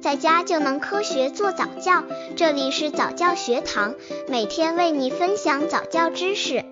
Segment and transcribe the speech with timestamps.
[0.00, 2.02] 在家就能科学做早教。
[2.34, 3.94] 这里是早教学堂，
[4.28, 6.64] 每天为你分享早教知识。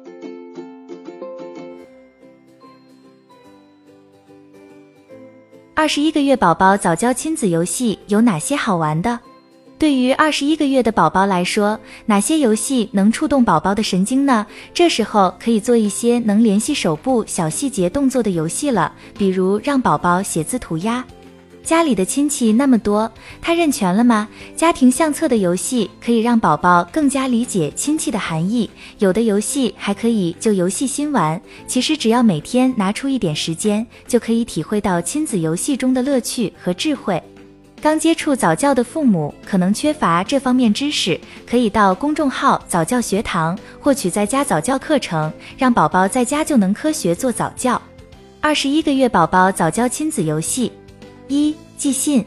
[5.75, 9.21] 二十一个月宝宝早教亲子游戏有哪些好玩的？
[9.79, 14.45] 对于二十一个月的宝宝来说，哪些游戏能触动宝宝的神经呢？
[14.73, 21.05] 这时候可以做一些能联系手部小细节动作的游戏了，比如让宝宝写字涂鸦。
[21.69, 23.13] 家里的亲戚那么多，
[23.43, 24.27] 他认全了吗？
[24.57, 28.71] 家庭相册的游戏可以让宝宝更加理解亲戚的含义。
[29.01, 31.39] 有的游戏还可以就游戏心玩。
[31.67, 37.23] 其实只要每天拿出一点时间，就可以体会到亲子游戏中的乐趣和智慧。
[37.83, 47.79] 刚接触早教的父母可能缺乏这方面知识，可以到公众号早教学堂获取在家早教课程，让宝宝在家就能科学做早教。
[48.41, 50.73] 二十一个月宝宝早教亲子游戏。
[51.29, 52.25] 一寄信，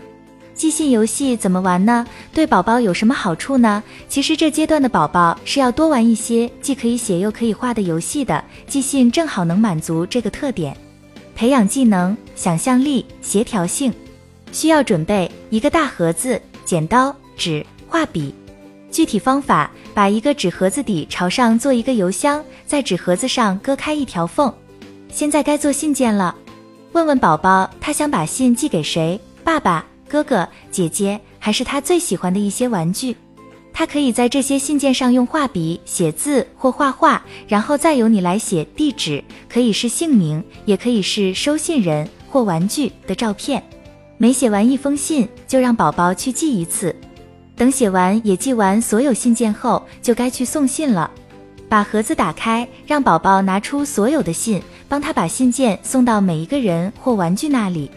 [0.54, 2.06] 寄信游戏怎么玩呢？
[2.34, 3.84] 对宝宝有什么好处呢？
[4.08, 10.78] 其实这阶段的宝宝是要多玩一些既可以写又可以画的游戏的，寄信正好能满足这个特点，
[11.36, 13.92] 培养技能、想象力、协调性。
[14.52, 18.34] 需要准备一个大盒子、剪刀、纸、画笔。
[18.92, 24.54] 具体方法：把一个纸盒子底朝上做一个邮箱，在纸盒子上割开一条缝。
[25.10, 26.36] 现在该做信件了。
[26.94, 29.18] 问问宝宝，他想把信寄给谁？
[29.46, 33.16] 爸爸、哥哥、姐姐，还是他最喜欢的一些玩具？
[33.72, 43.64] 他可以在这些信件上用画笔写字或画画，然后再由你来写地址，可以是姓名，也可以是收信人或玩具的照片。
[44.18, 46.94] 每写完一封信，就让宝宝去寄一次。
[47.56, 51.10] 等写完也寄完所有信件后，就该去送信了。
[51.72, 57.90] 把盒子打开，让宝宝拿出所有的信，帮他把信件送到每一个人或玩具那里。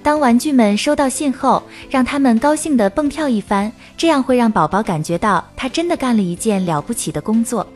[0.00, 1.60] 当玩具们收到信后，
[1.90, 7.66] 让他们高兴地蹦跳一番，这样会让宝宝感觉到他真的干了一件了不起的工作。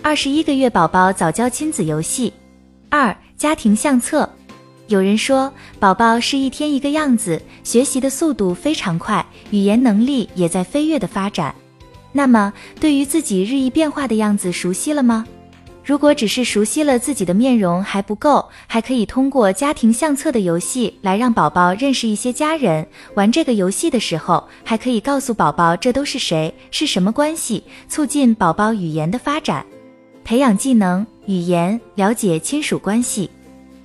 [0.00, 2.32] 二十一个月宝宝早教亲子游戏
[2.88, 4.26] 二家庭相册。
[4.86, 11.54] 有人说，宝宝是一天一个样子，学习的速度非常快，语言能力也在飞跃的发展。
[12.16, 15.26] 那么，对于自己日益变化的样子熟悉了吗？
[15.84, 22.86] 如果只是熟悉了自己的面容还不够，还可以通过家庭相册的游戏来让宝宝认识一些家人。
[23.14, 29.66] 玩这个游戏的时候，还可以告诉宝宝这都是谁，是什么关系，促进宝宝语言的发展，
[30.24, 33.28] 培养技能、语言，了解亲属关系。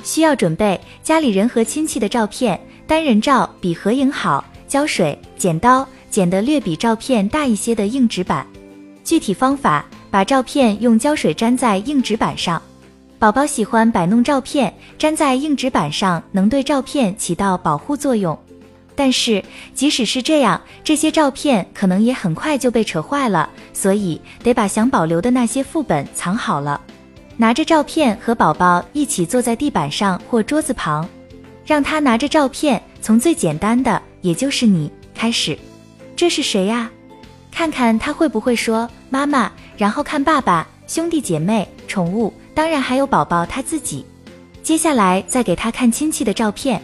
[0.04, 5.86] 需要准备家里人和亲戚的照片，单人照比合影好，胶水、剪刀。
[6.10, 8.46] 剪得略比照片大一些的硬纸板，
[9.04, 12.62] 具体方法：把照片用胶水粘在硬纸板上。
[13.18, 18.38] 宝宝喜欢摆弄照片，粘在硬纸板上能对照片起到保护作用。
[18.96, 19.44] 但是
[19.74, 26.82] 即使是这样，这些照片可能也很快就被扯坏了，所以得把想保留的那些副本藏好了。
[27.38, 31.08] 拿着照片和宝宝一起坐在地板上或桌子旁，
[31.66, 35.58] 让他拿着照片，从最简单的，也就是你开始。
[36.20, 36.92] 这是谁呀？
[37.50, 44.06] 看看他会不会说妈妈，然后看爸爸、兄弟姐妹、宠物，当然还有宝宝他自己。
[44.62, 46.82] 接下来再给他看亲戚的照片，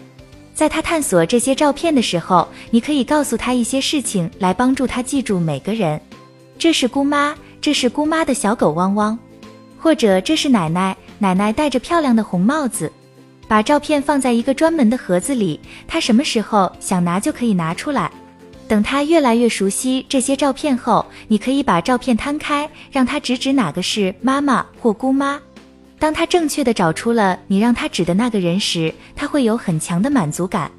[0.53, 6.00] 在他探索这些照片的时候，你可以告诉他一些事情来帮助他记住每个人。
[6.57, 9.19] 这是姑妈，这是姑妈的小狗汪汪，
[9.78, 12.90] 或者这是奶奶，奶奶戴着漂亮的红帽子。
[13.50, 18.09] 把照片放在一个专门的盒子里，他什么时候想拿就可以拿出来。
[18.68, 25.40] 等他越来越熟悉这些照片后，你可以把照片摊开，让他指指哪个是妈妈或姑妈。
[26.00, 30.70] 当他正确的找出了你让他指的那个人时，他会有很强的满足感。